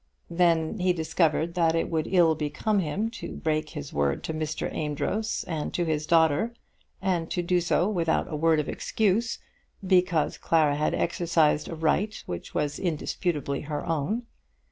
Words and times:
Then 0.31 0.79
he 0.79 0.93
discovered 0.93 1.53
that 1.53 1.75
it 1.75 1.87
would 1.87 2.07
ill 2.07 2.33
become 2.33 2.79
him 2.79 3.11
to 3.11 3.35
break 3.35 3.69
his 3.69 3.93
word 3.93 4.23
to 4.23 4.33
Mr. 4.33 4.67
Amedroz 4.73 5.45
and 5.47 5.71
to 5.75 5.85
his 5.85 6.07
daughter, 6.07 6.55
and 7.03 7.29
to 7.29 7.43
do 7.43 7.61
so 7.61 7.87
without 7.87 8.25
a 8.27 8.35
word 8.35 8.59
of 8.59 8.67
excuse, 8.67 9.37
because 9.85 10.39
Clara 10.39 10.75
had 10.75 10.95
exercised 10.95 11.67
a 11.67 11.75
right 11.75 12.15
which 12.25 12.55
was 12.55 12.79
indisputably 12.79 13.61
her 13.61 13.85
own. 13.85 14.23